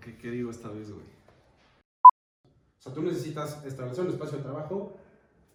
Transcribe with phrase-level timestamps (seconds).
[0.00, 1.04] ¿Qué, qué digo esta vez, güey?
[2.04, 4.96] O sea, tú necesitas establecer un espacio de trabajo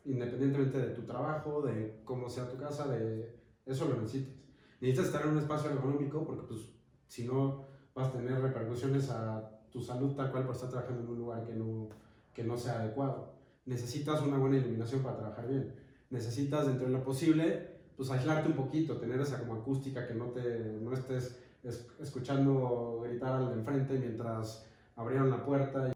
[0.05, 3.36] independientemente de tu trabajo, de cómo sea tu casa, de
[3.66, 4.36] eso lo necesitas.
[4.79, 6.62] Necesitas estar en un espacio económico porque pues
[7.08, 11.09] si no vas a tener repercusiones a tu salud tal cual por estar trabajando en
[11.09, 11.89] un lugar que no,
[12.34, 13.34] que no sea adecuado.
[13.66, 15.73] Necesitas una buena iluminación para trabajar bien.
[16.12, 20.25] Necesitas, dentro de lo posible, pues aislarte un poquito, tener esa como acústica que no,
[20.25, 25.91] te, no estés escuchando gritar al de enfrente mientras abrieron la puerta.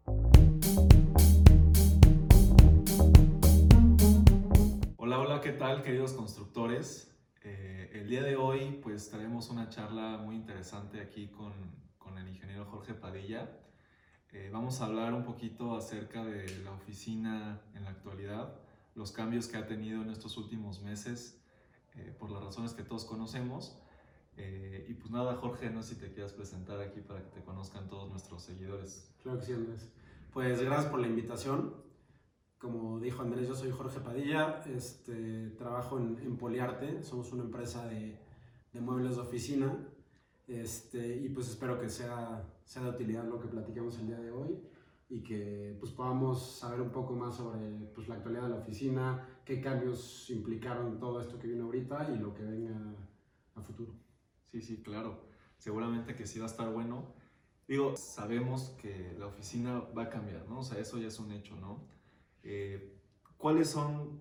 [4.96, 7.16] Hola, hola, ¿qué tal queridos constructores?
[7.44, 11.52] Eh, el día de hoy pues tenemos una charla muy interesante aquí con,
[11.98, 13.48] con el ingeniero Jorge Padilla.
[14.32, 18.54] Eh, vamos a hablar un poquito acerca de la oficina en la actualidad,
[18.94, 21.40] los cambios que ha tenido en estos últimos meses
[21.94, 23.80] eh, por las razones que todos conocemos
[24.42, 27.44] eh, y pues nada, Jorge, no sé si te quieras presentar aquí para que te
[27.44, 29.12] conozcan todos nuestros seguidores.
[29.22, 29.88] Claro que sí, Andrés.
[30.32, 31.74] Pues gracias por la invitación.
[32.58, 38.18] Como dijo Andrés, yo soy Jorge Padilla, este, trabajo en, Poliarte, somos una empresa de,
[38.72, 39.78] de muebles de oficina
[40.46, 44.32] este, y pues espero que sea, sea de utilidad lo que platiquemos el día de
[44.32, 44.60] hoy
[45.08, 49.28] y que pues podamos saber un poco más sobre pues, la actualidad de la oficina,
[49.44, 52.74] qué cambios implicaron todo esto que viene ahorita y lo que venga
[53.54, 53.92] a futuro.
[54.50, 55.20] Sí, sí, claro.
[55.58, 57.04] Seguramente que sí va a estar bueno.
[57.68, 60.60] Digo, sabemos que la oficina va a cambiar, ¿no?
[60.60, 61.84] O sea, eso ya es un hecho, ¿no?
[62.42, 62.96] Eh,
[63.36, 64.20] ¿Cuáles son,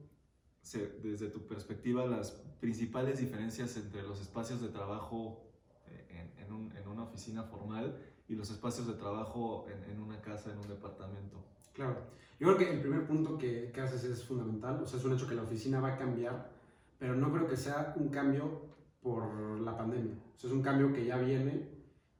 [1.01, 5.47] desde tu perspectiva, las principales diferencias entre los espacios de trabajo
[5.87, 10.21] eh, en, un, en una oficina formal y los espacios de trabajo en, en, una
[10.21, 11.43] casa, en un departamento?
[11.73, 11.97] Claro.
[12.39, 14.81] Yo creo que el primer punto que, que haces es fundamental.
[14.83, 16.51] O sea, es un hecho que la oficina va a cambiar,
[16.99, 18.69] pero no creo que sea un cambio
[19.01, 20.13] por la pandemia.
[20.35, 21.67] O sea, es un cambio que ya viene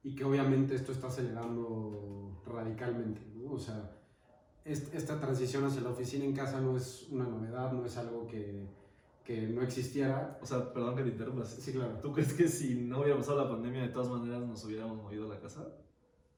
[0.02, 3.20] y que obviamente esto está acelerando radicalmente.
[3.34, 3.52] ¿no?
[3.52, 3.90] O sea,
[4.64, 8.66] esta transición hacia la oficina en casa no es una novedad, no es algo que,
[9.24, 10.38] que no existiera.
[10.42, 11.48] O sea, perdón que te interrumpas.
[11.48, 11.98] Sí, claro.
[12.00, 15.26] ¿Tú crees que si no hubiera pasado la pandemia, de todas maneras nos hubiéramos movido
[15.26, 15.66] a la casa?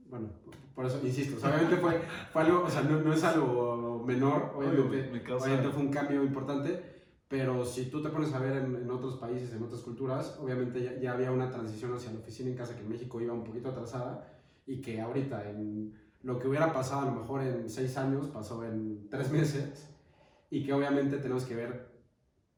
[0.08, 0.28] Bueno,
[0.74, 2.02] por eso insisto, o sea, obviamente fue,
[2.32, 5.46] fue, algo, o sea, no, no es algo menor, obviamente, me causa...
[5.46, 7.01] obviamente fue un cambio importante,
[7.32, 10.82] pero si tú te pones a ver en, en otros países, en otras culturas, obviamente
[10.82, 13.42] ya, ya, había una transición hacia la oficina en casa que en México iba un
[13.42, 14.30] poquito atrasada
[14.66, 15.94] y que ahorita en
[16.24, 19.88] lo que hubiera pasado a lo mejor en seis años pasó en tres meses
[20.50, 21.88] y que obviamente tenemos que ver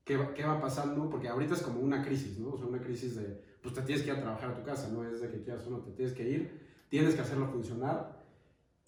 [0.02, 2.54] qué qué va pasando, porque ahorita es como una crisis, ¿no?
[2.54, 4.88] O sea, una crisis de, pues te tienes que ir a trabajar a tu casa,
[4.88, 8.24] no es de que quieras uno, te tienes que ir, tienes que hacerlo funcionar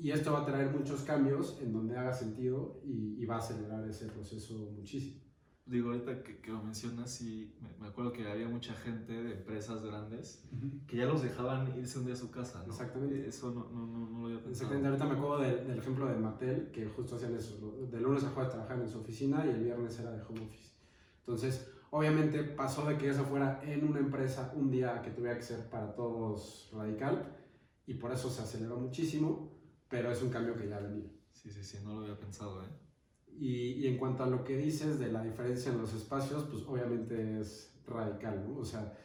[0.00, 3.38] y esto va a traer muchos cambios en donde haga sentido y, y va a
[3.38, 5.25] acelerar ese proceso muchísimo
[5.66, 9.32] digo, ahorita que, que, lo mencionas, sí, me, me, acuerdo que había mucha gente de
[9.32, 10.86] empresas grandes uh -huh.
[10.86, 12.72] que ya los dejaban irse un día a su casa, ¿no?
[12.72, 13.28] Exactamente.
[13.28, 14.50] Eso no, no, no, no lo había pensado.
[14.52, 17.58] Exactamente, ahorita me acuerdo de, del ejemplo de Mattel, que justo hacían eso,
[17.90, 20.70] de lunes a jueves trabajaban en su oficina y el viernes era de home office.
[21.18, 25.42] Entonces, obviamente pasó de que eso fuera en una empresa un día que tuviera que
[25.42, 27.36] ser para todos radical
[27.86, 29.52] y por eso se aceleró muchísimo,
[29.88, 31.10] pero es un cambio que ya venía.
[31.32, 32.85] Sí, sí, sí, no lo había pensado, ¿eh?
[33.38, 36.62] Y, y, en cuanto a lo que dices de la diferencia en los espacios, pues
[36.66, 38.58] obviamente es radical, ¿no?
[38.58, 38.96] O sea,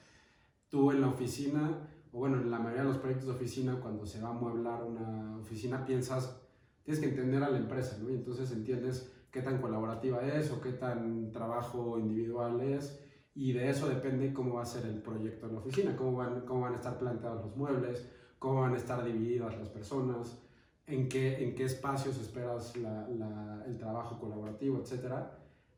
[0.69, 4.05] tú en la oficina, o bueno, en la mayoría de los proyectos de oficina, cuando
[4.05, 6.41] se va a amueblar una oficina, piensas,
[6.83, 8.09] tienes que entender a la empresa, ¿no?
[8.09, 13.03] Y entonces entiendes qué tan colaborativa es o qué tan trabajo individual es,
[13.33, 16.41] y de eso depende cómo va a ser el proyecto en la oficina, cómo van,
[16.41, 18.09] cómo van a estar planteados los muebles,
[18.39, 20.41] cómo van a estar divididas las personas,
[20.87, 25.13] en qué, en qué espacios esperas la, la, el trabajo colaborativo, etc.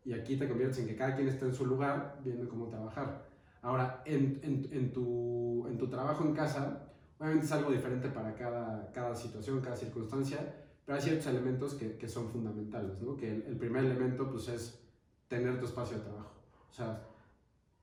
[0.06, 3.28] Y aquí te conviertes en que cada quien esté en su lugar viendo cómo trabajar.
[3.62, 8.36] Ahora, en, en, en, tu, en tu trabajo en casa, obviamente es algo diferente para
[8.36, 10.40] cada, cada situación, cada circunstancia,
[10.86, 13.16] pero hay ciertos elementos que, que son fundamentales, ¿no?
[13.16, 14.84] Que el, el, primer elemento, pues, es
[15.30, 16.34] tener tu espacio de trabajo.
[16.70, 17.02] O sea,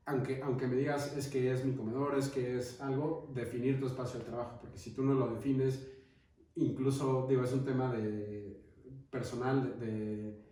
[0.05, 3.87] aunque, aunque me digas es que es mi comedor, es que es algo, definir tu
[3.87, 5.89] espacio de trabajo, porque si tú no lo defines,
[6.61, 8.61] incluso, digo, es un tema de
[9.11, 10.45] personal, de, de,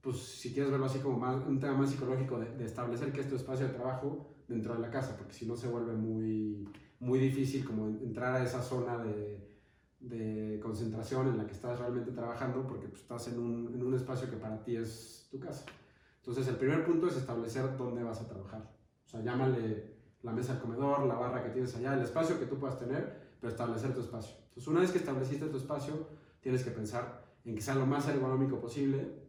[0.00, 3.28] pues si quieres verlo así como un tema más psicológico, de, de, establecer que es
[3.28, 6.68] tu espacio de trabajo dentro de la casa, porque si no se vuelve muy,
[7.00, 9.48] muy difícil como entrar a esa zona de,
[10.00, 13.94] de concentración en la que estás realmente trabajando, porque pues, estás en un, en un
[13.94, 15.64] espacio que para ti es tu casa.
[16.18, 18.70] Entonces, el primer punto es establecer dónde vas a trabajar.
[19.06, 22.46] O sea, llámale la mesa del comedor, la barra que tienes allá, el espacio que
[22.46, 24.36] tú puedas tener, pero establecer tu espacio.
[24.48, 26.08] Entonces, una vez que estableciste tu espacio,
[26.40, 29.28] tienes que pensar en que sea lo más ergonómico posible,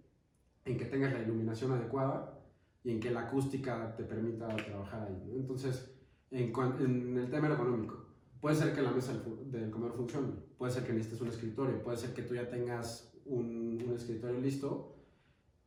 [0.66, 2.40] en que tengas la iluminación adecuada
[2.84, 5.24] y en que la acústica te permita trabajar ahí.
[5.28, 5.36] ¿no?
[5.36, 5.96] Entonces,
[6.32, 8.06] en, en, el tema ergonómico,
[8.40, 11.98] puede ser que la mesa del, comedor funcione, puede ser que necesites un escritorio, puede
[11.98, 14.96] ser que tú ya tengas un, un escritorio listo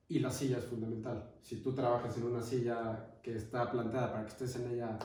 [0.09, 1.33] y la silla es fundamental.
[1.43, 4.99] Si tú trabajas en una silla que está planteada para que estés en ella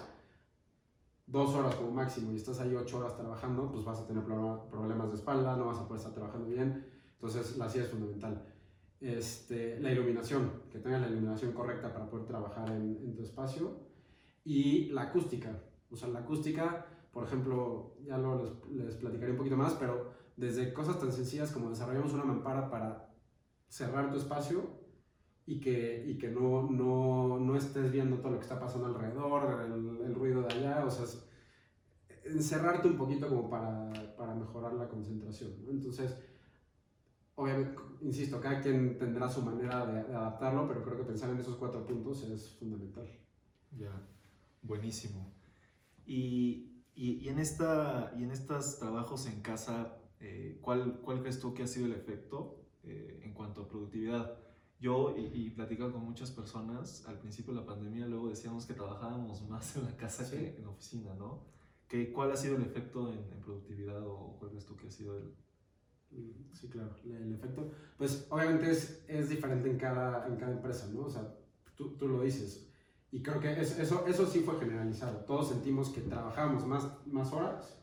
[1.27, 5.09] dos horas como máximo y estás ahí ocho horas trabajando, pues vas a tener problemas
[5.09, 6.88] de espalda, no vas a poder estar trabajando bien.
[7.13, 8.45] Entonces la silla es fundamental.
[9.00, 13.88] Este, la iluminación, que tengas la iluminación correcta para poder trabajar en, tu espacio.
[14.45, 15.62] Y la acústica.
[15.91, 20.12] O sea, la acústica, por ejemplo, ya lo les, les platicaré un poquito más, pero
[20.38, 23.13] desde cosas tan sencillas como desarrollamos una mampara para
[23.68, 24.76] cerrar tu espacio
[25.47, 29.61] y que, y que no, no, no, estés viendo todo lo que está pasando alrededor,
[29.61, 31.05] el, el ruido de allá, o sea,
[32.25, 35.53] encerrarte un poquito como para, para mejorar la concentración.
[35.63, 35.71] ¿no?
[35.71, 36.17] Entonces,
[37.35, 41.39] obviamente, insisto, cada quien tendrá su manera de, de, adaptarlo, pero creo que pensar en
[41.39, 43.09] esos cuatro puntos es fundamental.
[43.71, 44.05] Ya,
[44.61, 45.33] buenísimo.
[46.05, 51.39] Y, y, y en, esta, y en estos trabajos en casa, eh, ¿cuál, ¿cuál crees
[51.39, 54.39] tú que ha sido el efecto eh, en cuanto a productividad?
[54.79, 59.41] Yo y, y con muchas personas, al principio de la pandemia luego decíamos que trabajábamos
[59.50, 61.45] más en la casa que en la oficina, ¿no?
[61.88, 64.91] ¿Qué, ¿Cuál ha sido el efecto en, en, productividad o cuál crees tú que ha
[64.91, 65.33] sido el...?
[66.53, 71.01] Sí, claro, el efecto, pues obviamente es, es diferente en cada, en cada empresa, ¿no?
[71.01, 71.35] O sea,
[71.75, 72.71] tú, tú lo dices,
[73.12, 77.31] y creo que es, eso, eso sí fue generalizado, todos sentimos que trabajábamos más, más
[77.33, 77.77] horas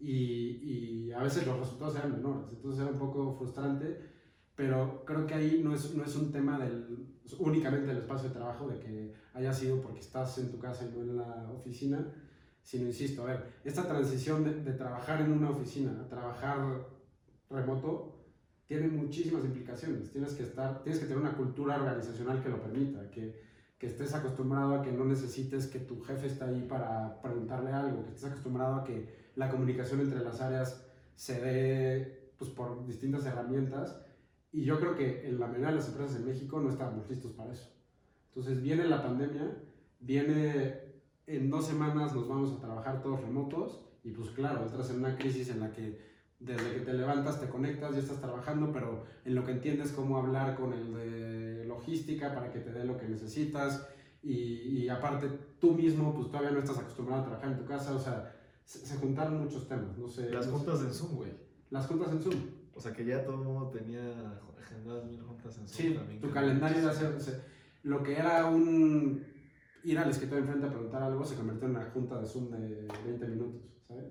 [0.00, 4.11] y, y a veces los resultados eran menores, entonces era un poco frustrante,
[4.54, 7.06] pero creo que ahí no es, no es un tema del,
[7.38, 10.96] únicamente del espacio de trabajo, de que haya sido porque estás en tu casa y
[10.96, 12.06] no en la oficina,
[12.62, 16.86] sino, insisto, a ver, esta transición de, de trabajar en una oficina a trabajar
[17.50, 18.22] remoto
[18.66, 20.10] tiene muchísimas implicaciones.
[20.10, 23.38] Tienes que, estar, tienes que tener una cultura organizacional que lo permita, que,
[23.78, 28.04] que estés acostumbrado a que no necesites que tu jefe esté ahí para preguntarle algo,
[28.04, 33.26] que estés acostumbrado a que la comunicación entre las áreas se dé pues, por distintas
[33.26, 33.96] herramientas
[34.52, 37.32] y yo creo que en la mayoría de las empresas en México no estábamos listos
[37.32, 37.70] para eso.
[38.28, 39.56] Entonces viene la pandemia,
[40.00, 40.80] viene
[41.26, 45.16] en dos semanas nos vamos a trabajar todos remotos y pues claro, entras en una
[45.16, 49.34] crisis en la que desde que te levantas te conectas, ya estás trabajando, pero en
[49.34, 53.08] lo que entiendes cómo hablar con el de logística para que te dé lo que
[53.08, 53.88] necesitas
[54.22, 55.28] y, y aparte
[55.60, 58.84] tú mismo pues todavía no estás acostumbrado a trabajar en tu casa, o sea, se,
[58.84, 60.30] se juntaron muchos temas, no sé.
[60.30, 60.86] Las no juntas sé.
[60.86, 61.30] en Zoom, güey.
[61.70, 62.61] Las juntas en Zoom.
[62.74, 65.88] O sea, que ya todo el mundo tenía agendadas mil juntas en Zoom.
[65.88, 67.14] Sí, también, tu calendario era hacer,
[67.82, 69.24] lo que era un
[69.84, 72.86] ir al escritorio enfrente a preguntar algo se convirtió en una junta de Zoom de
[73.04, 74.04] 20 minutos, ¿sabes?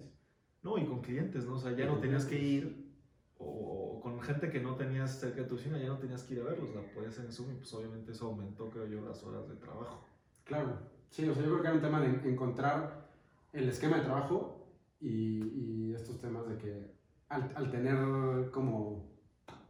[0.62, 1.54] No, y con clientes, ¿no?
[1.54, 2.94] O sea, ya no tenías que ir,
[3.38, 6.36] o, o con gente que no tenías cerca de tu oficina, ya no tenías que
[6.36, 9.24] ir a verlos, la podías en Zoom y pues obviamente eso aumentó, creo yo, las
[9.24, 10.06] horas de trabajo.
[10.44, 10.78] Claro,
[11.10, 13.10] sí, o sea, yo creo que era un tema de encontrar
[13.54, 14.68] el esquema de trabajo
[15.00, 17.01] y, y estos temas de que
[17.32, 19.10] al, al tener como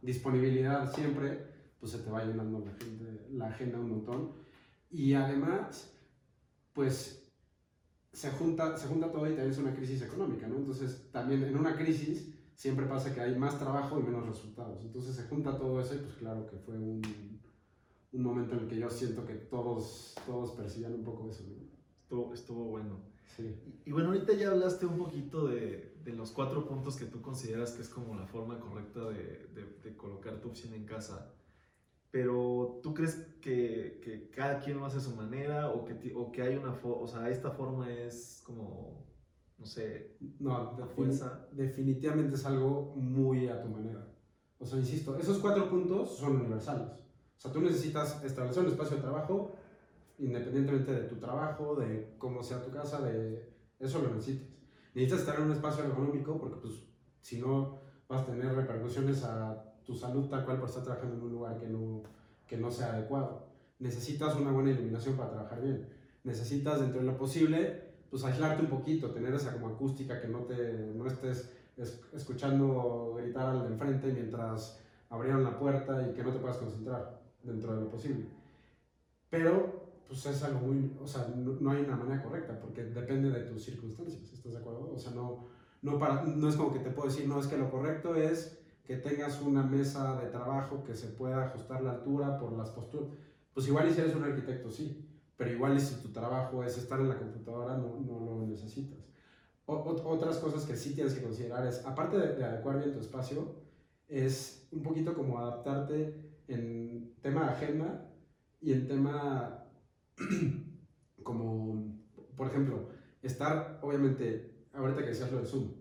[0.02, 1.46] disponibilidad siempre,
[1.78, 4.32] pues se te va llenando la, gente, la agenda un montón.
[4.90, 5.94] Y además,
[6.72, 7.32] pues
[8.12, 10.56] se junta, se junta todo y también es una crisis económica, ¿no?
[10.56, 14.82] Entonces, también en una crisis siempre pasa que hay más trabajo y menos resultados.
[14.82, 17.00] Entonces se junta todo eso y pues claro que fue un,
[18.12, 21.62] un momento en el que yo siento que todos, todos percibían un poco eso, ¿no?
[22.02, 23.00] Estuvo, estuvo bueno.
[23.36, 23.56] Sí.
[23.64, 27.20] Y, y bueno, ahorita ya hablaste un poquito de, de los cuatro puntos que tú
[27.22, 31.32] consideras que es como la forma correcta de, de, de colocar tu oficina en casa.
[32.10, 36.30] Pero ¿tú crees que, que cada quien lo hace a su manera o que, o
[36.30, 39.06] que hay una forma, o sea, esta forma es como,
[39.58, 41.48] no sé, No, a defin- fuerza?
[41.52, 44.06] definitivamente es algo muy a tu manera.
[44.58, 46.88] O sea, insisto, esos cuatro puntos son universales.
[47.38, 49.56] O sea, tú necesitas establecer un espacio de trabajo
[50.18, 53.48] independientemente de tu trabajo, de cómo sea tu casa, de
[53.80, 54.48] eso lo necesitas.
[54.94, 56.74] Necesitas estar en un espacio económico porque pues
[57.22, 61.22] si no vas a tener repercusiones a tu salud tal cual por estar trabajando en
[61.22, 62.02] un lugar que no,
[62.46, 63.46] que no sea adecuado.
[63.78, 65.88] Necesitas una buena iluminación para trabajar bien.
[66.24, 70.40] Necesitas dentro de lo posible pues aislarte un poquito, tener esa como acústica que no
[70.40, 76.22] te no estés es- escuchando gritar al de enfrente mientras abrieron la puerta y que
[76.22, 78.26] no te puedas concentrar dentro de lo posible.
[79.30, 83.30] Pero pues es algo muy, o sea, no, no hay una manera correcta porque depende
[83.30, 84.90] de tus circunstancias, ¿estás de acuerdo?
[84.94, 85.46] O sea, no,
[85.82, 88.58] no, para, no es como que te puedo decir, no, es que lo correcto es
[88.84, 93.08] que tengas una mesa de trabajo que se pueda ajustar la altura por las posturas.
[93.54, 95.04] Pues igual y si eres un arquitecto, sí,
[95.36, 99.10] pero igual y si tu trabajo es estar en la computadora, no, no lo necesitas.
[99.66, 102.92] O- ot- otras cosas que sí tienes que considerar es, aparte de, de adecuar bien
[102.92, 103.54] tu espacio,
[104.08, 106.14] es un poquito como adaptarte
[106.48, 108.04] en tema de agenda
[108.60, 109.61] y en tema
[111.22, 111.98] como,
[112.36, 112.88] por ejemplo,
[113.22, 115.72] estar obviamente ahorita que decías lo de Zoom,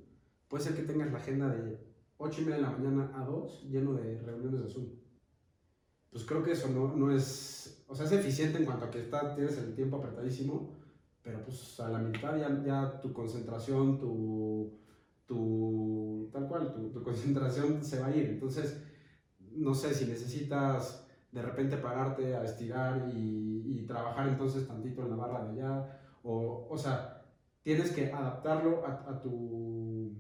[0.47, 1.79] puede ser que tengas la agenda de
[2.17, 4.85] 8 y media de la mañana a 2 lleno de reuniones de Zoom.
[6.11, 8.99] Pues creo que eso no, no es, o sea, es eficiente en cuanto a que
[8.99, 10.75] está, tienes el tiempo apretadísimo,
[11.23, 14.77] pero pues a la mitad ya, ya tu concentración, tu,
[15.25, 18.29] tu, tal cual, tu, tu concentración se va a ir.
[18.29, 18.83] Entonces,
[19.53, 21.00] no sé, si necesitas
[21.31, 25.99] de repente pararte a estirar y, y, trabajar entonces tantito en la barra de allá,
[26.23, 27.25] o, o sea,
[27.63, 30.13] tienes que adaptarlo a, a, tu,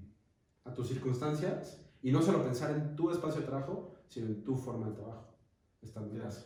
[0.63, 4.55] a tus circunstancias y no solo pensar en tu espacio de trabajo, sino en tu
[4.55, 5.35] forma de trabajo,
[5.81, 6.45] en casa.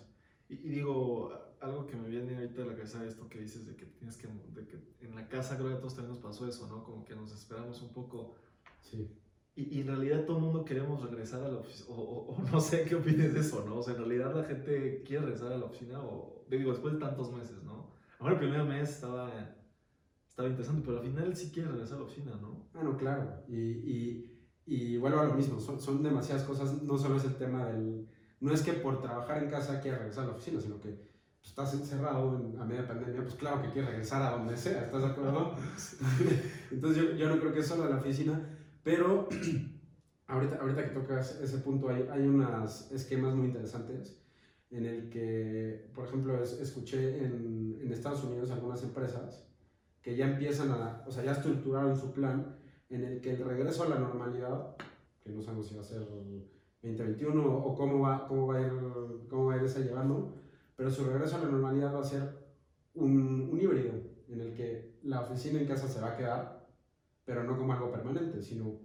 [0.50, 1.32] Y, y, digo,
[1.62, 4.18] algo que me viene ahorita de la cabeza de esto que dices de que tienes
[4.18, 6.84] que, de que en la casa creo que a todos también nos pasó eso, ¿no?
[6.84, 8.36] Como que nos esperamos un poco.
[8.82, 9.10] Sí.
[9.58, 12.42] Y, y, en realidad todo el mundo queremos regresar a la oficina, o, o, o,
[12.52, 13.78] no sé qué opines de eso, ¿no?
[13.78, 17.00] O sea, en realidad la gente quiere regresar a la oficina, o digo, después de
[17.00, 17.92] tantos meses, ¿no?
[18.20, 19.32] Ahora el primer mes estaba,
[20.28, 22.68] estaba interesante, pero al final sí quiere regresar a la oficina, ¿no?
[22.74, 23.44] Ah, no, claro.
[23.48, 24.36] Y, y,
[24.66, 28.08] y vuelvo a lo mismo, son, son demasiadas cosas, no solo es el tema del...
[28.42, 31.50] No es que por trabajar en casa quiera regresar a la oficina, sino que pues,
[31.50, 35.02] estás encerrado en, a media pandemia, pues claro que quieres regresar a donde sea, ¿estás
[35.02, 35.56] de acuerdo?
[36.72, 38.55] Entonces yo, yo no creo que es solo de la oficina,
[38.86, 39.28] pero
[40.28, 44.22] ahorita, ahorita que tocas ese punto, hay, hay unos esquemas muy interesantes
[44.70, 49.48] en el que, por ejemplo, es, escuché en, en, Estados Unidos algunas empresas
[50.04, 52.58] que ya empiezan a, o sea, ya estructuraron su plan
[52.90, 54.76] en el que el regreso a la normalidad,
[55.24, 56.02] que no sabemos si va a ser
[56.82, 58.72] 2021 o cómo va, cómo va, a, ir,
[59.28, 60.36] cómo va a irse llevando,
[60.76, 62.22] pero su regreso a la normalidad va a ser
[62.94, 63.94] un, un híbrido
[64.30, 66.55] en el que la oficina en casa se va a quedar,
[67.26, 68.80] pero no como algo permanente, sino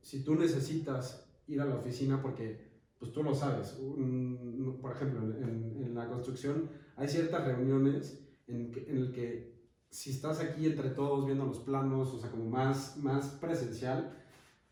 [0.00, 5.22] si tú necesitas ir a la oficina porque, pues tú lo sabes, un, por ejemplo,
[5.22, 9.54] en, en, la construcción hay ciertas reuniones en, en el que
[9.90, 14.16] si estás aquí entre todos viendo los planos, o sea, como más, más presencial,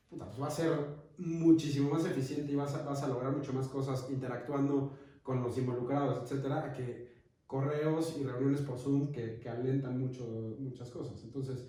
[0.09, 0.73] puta, pues va a ser
[1.19, 5.57] muchísimo más eficiente y vas a, vas a lograr mucho más cosas interactuando con los
[5.59, 7.13] involucrados, etcétera, que
[7.47, 10.25] correos y reuniones por Zoom que, que alentan mucho,
[10.59, 11.23] muchas cosas.
[11.23, 11.69] Entonces,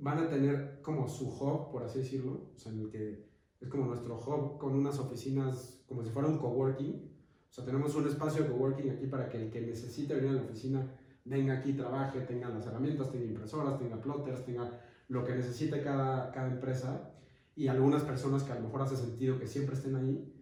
[0.00, 3.30] van a tener como su hub, por así decirlo, o sea, en el que
[3.60, 7.10] es como nuestro hub con unas oficinas, como si fuera un coworking.
[7.48, 10.34] O sea, tenemos un espacio de coworking aquí para que el que necesite venir a
[10.34, 10.90] la oficina
[11.24, 16.30] venga aquí, trabaje, tenga las herramientas, tenga impresoras, tenga plotters, tenga lo que necesite cada,
[16.30, 17.12] cada empresa
[17.54, 20.32] y algunas personas que a lo mejor hace sentido que siempre estén ahí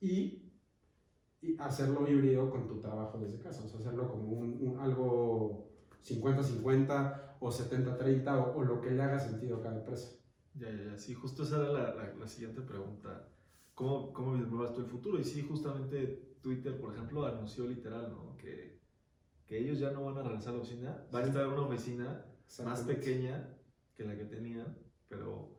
[0.00, 0.52] y,
[1.40, 5.70] y hacerlo híbrido con tu trabajo desde casa, o sea, hacerlo como un, un algo
[6.04, 10.16] 50-50 o 70-30 o, o, lo que le haga sentido a cada empresa.
[10.54, 13.28] Ya, ya, ya, sí, justo esa era la, la, la siguiente pregunta.
[13.74, 15.18] ¿Cómo, ¿Cómo vislumbras tú el futuro?
[15.18, 18.36] Y sí, justamente Twitter, por ejemplo, anunció literal, ¿no?
[18.36, 18.80] Que,
[19.46, 21.62] que ellos ya no van a regresar a la oficina, van a estar en una
[21.62, 22.24] oficina
[22.64, 23.58] más pequeña
[23.96, 25.58] que la que tenían, pero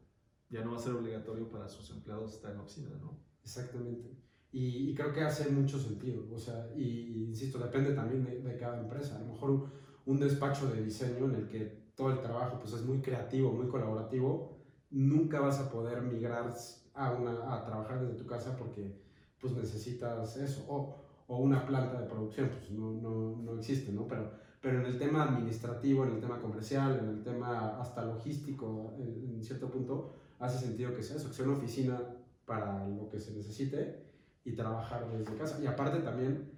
[0.49, 3.19] ya no va a ser obligatorio para sus empleados estar en la oficina, ¿no?
[3.43, 4.09] Exactamente.
[4.51, 8.39] Y, y creo que hace mucho sentido, o sea, y, y insisto, depende también de,
[8.39, 9.17] de, cada empresa.
[9.17, 9.71] A lo mejor
[10.05, 13.67] un, despacho de diseño en el que todo el trabajo pues, es muy creativo, muy
[13.67, 14.57] colaborativo,
[14.89, 16.53] nunca vas a poder migrar
[16.93, 19.01] a, una, a trabajar desde tu casa porque
[19.39, 20.65] pues necesitas eso.
[20.69, 24.07] O, o una planta de producción, pues no, no, no existe, ¿no?
[24.07, 24.31] Pero,
[24.61, 29.35] pero en el tema administrativo, en el tema comercial, en el tema hasta logístico, en,
[29.35, 31.99] en cierto punto, hace sentido que sea eso, que sea una oficina
[32.45, 34.03] para lo que se necesite
[34.43, 35.59] y trabajar desde casa.
[35.61, 36.51] Y aparte también,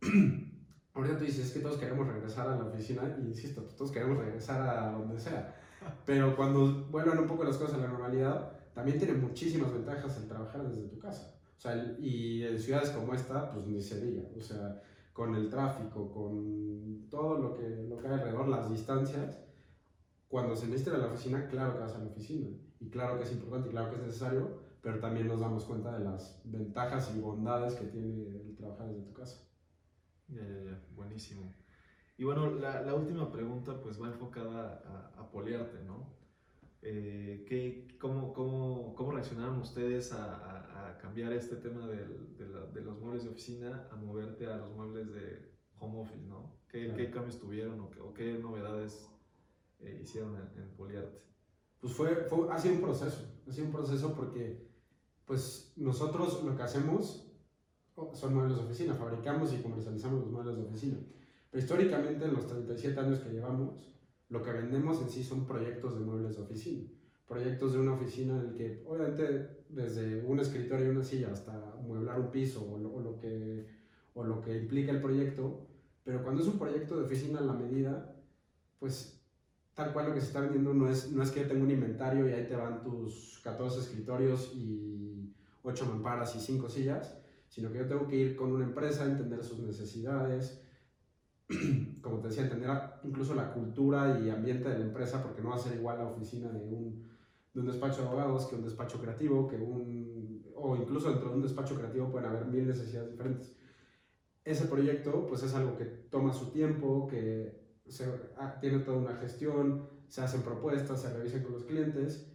[0.94, 4.62] ahorita tú dices que todos queremos regresar a la oficina, y insisto, todos queremos regresar
[4.62, 5.54] a donde sea,
[6.04, 10.28] pero cuando vuelvan un poco las cosas a la normalidad, también tiene muchísimas ventajas el
[10.28, 11.34] trabajar desde tu casa.
[11.56, 14.22] O sea, y en ciudades como esta, pues ni se diga.
[14.36, 14.82] O sea,
[15.12, 19.38] con el tráfico, con todo lo que, lo que hay alrededor, las distancias,
[20.28, 22.48] cuando se necesita la oficina, claro que vas a la oficina.
[22.78, 25.98] Y claro que es importante y claro que es necesario, pero también nos damos cuenta
[25.98, 29.49] de las ventajas y bondades que tiene el trabajar desde tu casa.
[30.30, 31.52] Ya, ya, ya, buenísimo.
[32.16, 36.20] Y bueno, la, la última pregunta pues va enfocada a, a poliarte, ¿no?
[36.82, 42.06] Eh, ¿qué, cómo, cómo, cómo, reaccionaron ustedes a, a, a cambiar este tema de,
[42.38, 46.26] de, la, de, los muebles de oficina a moverte a los muebles de home office,
[46.26, 46.58] ¿no?
[46.68, 46.96] ¿Qué, claro.
[46.96, 49.10] ¿qué cambios tuvieron o qué, o qué novedades
[49.80, 51.22] eh, hicieron en, en, Poliarte?
[51.80, 54.68] Pues fue, fue, ha sido un proceso, ha sido un proceso porque
[55.26, 57.29] pues nosotros lo que hacemos
[58.14, 60.98] son muebles de oficina, fabricamos y comercializamos los muebles de oficina.
[61.50, 63.90] Pero históricamente en los 37 años que llevamos,
[64.28, 66.88] lo que vendemos en sí son proyectos de muebles de oficina.
[67.26, 71.76] Proyectos de una oficina en el que, obviamente, desde un escritorio y una silla hasta
[71.86, 73.66] mueblar un piso o lo, que,
[74.14, 75.66] o lo que implica el proyecto,
[76.04, 78.16] pero cuando es un proyecto de oficina a la medida,
[78.78, 79.20] pues
[79.74, 81.70] tal cual lo que se está vendiendo no es, no es que yo tenga un
[81.70, 87.19] inventario y ahí te van tus 14 escritorios y 8 mamparas y 5 sillas,
[87.50, 90.62] sino que yo tengo que ir con una empresa, entender sus necesidades,
[92.00, 92.70] como te decía, entender
[93.02, 96.06] incluso la cultura y ambiente de la empresa, porque no va a ser igual la
[96.06, 97.10] oficina de un,
[97.52, 101.36] de un despacho de abogados que un despacho creativo, que un, o incluso dentro de
[101.36, 103.56] un despacho creativo pueden haber mil necesidades diferentes.
[104.44, 108.06] Ese proyecto pues es algo que toma su tiempo, que se,
[108.38, 112.30] ah, tiene toda una gestión, se hacen propuestas, se revisan con los clientes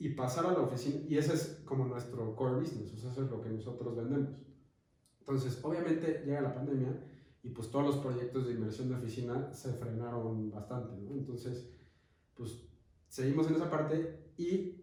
[0.00, 3.24] y pasar a la oficina, y ese es como nuestro core business, o sea, eso
[3.24, 4.30] es lo que nosotros vendemos.
[5.28, 6.88] Entonces, obviamente llega la pandemia
[7.42, 10.94] y pues todos los proyectos de inversión de oficina se frenaron bastante.
[11.12, 11.68] Entonces,
[12.34, 12.66] pues
[13.08, 14.82] seguimos en esa parte y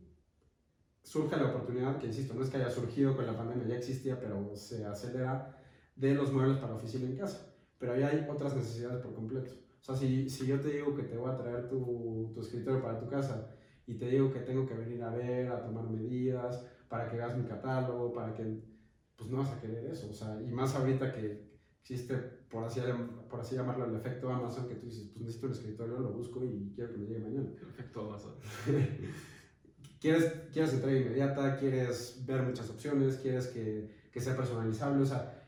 [1.02, 4.20] surge la oportunidad, que insisto, no es que haya surgido con la pandemia, ya existía,
[4.20, 5.60] pero se acelera,
[5.96, 7.56] de los muebles para oficina en casa.
[7.80, 9.52] Pero ahí hay otras necesidades por completo.
[9.82, 12.84] O sea, si, si yo te digo que te voy a traer tu, tu escritorio
[12.84, 13.50] para tu casa
[13.88, 17.36] y te digo que tengo que venir a ver, a tomar medidas, para que hagas
[17.36, 18.75] mi catálogo, para que,
[19.18, 20.10] pues no vas a querer eso.
[20.10, 22.16] O sea, y más ahorita que existe,
[22.50, 22.82] por así,
[23.30, 26.44] por así llamarlo, el efecto Amazon, que tú dices, pues necesito un escritorio, lo busco
[26.44, 27.50] y quiero que me llegue mañana.
[27.62, 28.34] El efecto Amazon.
[30.00, 35.44] quieres, quieres entrega inmediata, quieres ver muchas opciones, quieres que, que sea personalizable, o sea,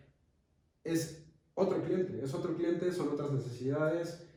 [0.83, 4.27] es otro cliente, es otro cliente, son otras necesidades,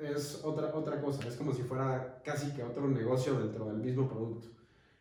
[0.00, 4.08] es otra, otra cosa, es como si fuera casi que otro negocio dentro del mismo
[4.08, 4.48] producto.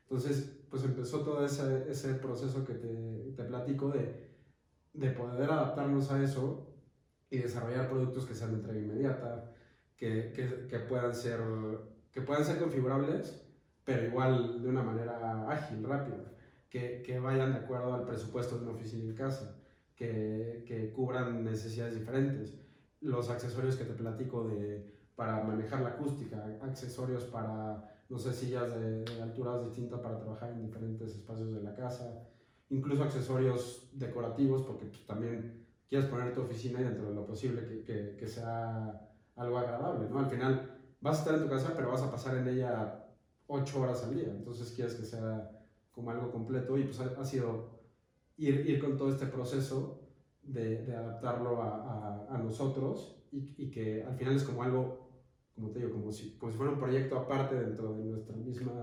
[0.03, 4.27] Entonces, pues empezó todo ese, ese proceso que te, te platico de,
[4.93, 6.67] de, poder adaptarnos a eso
[7.29, 9.51] y desarrollar productos que sean de entrega inmediata,
[9.95, 11.39] que, que, que, puedan ser,
[12.11, 13.45] que puedan ser configurables,
[13.83, 16.33] pero igual de una manera ágil, rápida,
[16.67, 19.55] que, que vayan de acuerdo al presupuesto de una oficina en casa,
[19.95, 22.57] que, que cubran necesidades diferentes.
[22.99, 28.69] Los accesorios que te platico de, para manejar la acústica, accesorios para, no sé, sillas
[28.79, 32.27] de, alturas distintas para trabajar en diferentes espacios de la casa,
[32.69, 37.83] incluso accesorios decorativos, porque pues, también quieres poner tu oficina dentro de lo posible que,
[37.83, 40.19] que, que, sea algo agradable, ¿no?
[40.19, 43.05] Al final vas a estar en tu casa, pero vas a pasar en ella
[43.47, 45.51] ocho horas al día, entonces quieres que sea
[45.91, 47.79] como algo completo y pues ha, sido
[48.37, 50.01] ir, ir con todo este proceso
[50.41, 55.09] de, de adaptarlo a, a, a nosotros y, que al final es como algo,
[55.55, 58.73] como te digo, como si, como si fuera un proyecto aparte dentro de nuestra misma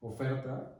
[0.00, 0.78] oferta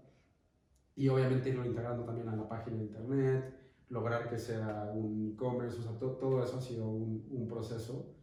[0.95, 5.79] y obviamente irlo integrando también a la página de internet, lograr que sea un e-commerce,
[5.79, 8.15] o sea, to, todo eso ha sido un, un, proceso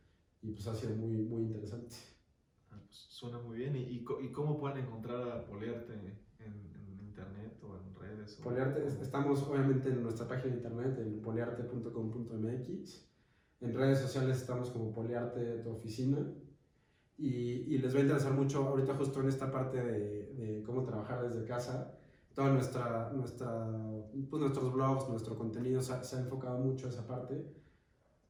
[0.42, 1.96] y pues ha sido muy, muy interesante.
[2.72, 3.76] Ah, pues suena muy bien.
[3.76, 8.36] ¿Y, y, y cómo pueden encontrar a Poliarte en, en internet o en redes?
[8.36, 13.10] Poliarte, estamos obviamente en nuestra página de internet, en poliarte.com.mx.
[13.62, 16.18] En redes sociales estamos como Poliarte tu oficina.
[17.20, 20.84] Y, y, les va a interesar mucho ahorita justo en esta parte de, de cómo
[20.84, 21.92] trabajar desde casa.
[22.34, 23.68] Toda nuestra, nuestra,
[24.30, 27.46] pues nuestros blogs, nuestro contenido se se ha enfocado mucho a esa parte.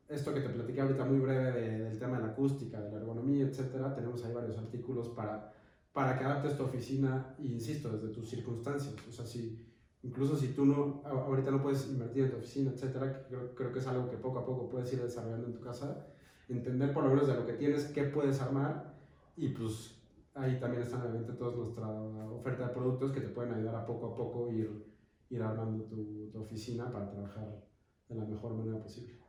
[0.07, 2.97] Esto que te platicé ahorita muy breve de, del tema de la acústica, de la
[2.97, 5.53] ergonomía, etcétera, tenemos ahí varios artículos para
[5.93, 8.95] para que adaptes tu oficina, e insisto, desde tus circunstancias.
[9.07, 9.65] O sea, si,
[10.03, 13.79] incluso si tú no, ahorita no puedes invertir en tu oficina, etcétera, creo, creo que
[13.79, 16.07] es algo que poco a poco puedes ir desarrollando en tu casa,
[16.49, 18.93] entender por lo menos de lo que tienes, qué puedes armar,
[19.35, 19.95] y pues
[20.35, 24.07] ahí también están obviamente toda nuestra oferta de productos que te pueden ayudar a poco
[24.07, 24.85] a poco ir,
[25.29, 27.63] ir armando tu, tu oficina para trabajar
[28.07, 29.19] de la mejor manera posible.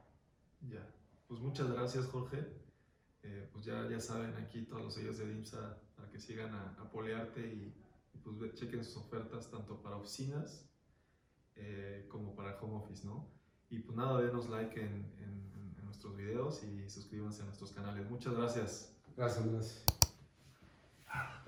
[0.69, 0.87] Ya,
[1.29, 2.61] pues muchas gracias Jorge.
[3.23, 6.77] Eh, pues ya, ya saben aquí todos los sellos de DIMSA para que sigan a,
[6.81, 7.75] a Polearte y,
[8.15, 10.67] y, pues chequen sus ofertas tanto para oficinas
[11.57, 13.29] eh, como para home office, ¿no?
[13.69, 15.50] Y pues nada, denos like en, en,
[15.90, 18.09] nuestros videos y suscríbanse a nuestros canales.
[18.09, 18.92] Muchas gracias.
[19.16, 19.85] Gracias, Andrés.
[21.09, 21.42] Ah,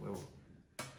[0.00, 0.37] huevo.